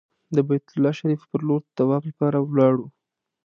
[0.35, 2.87] د بیت الله شریفې پر لور د طواف لپاره ولاړو.